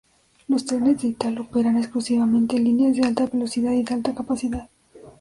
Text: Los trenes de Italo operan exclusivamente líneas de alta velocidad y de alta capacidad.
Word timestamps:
Los 0.47 0.65
trenes 0.65 0.99
de 0.99 1.09
Italo 1.09 1.41
operan 1.41 1.77
exclusivamente 1.77 2.57
líneas 2.57 2.95
de 2.97 3.03
alta 3.03 3.27
velocidad 3.27 3.73
y 3.73 3.83
de 3.83 3.93
alta 3.93 4.15
capacidad. 4.15 4.67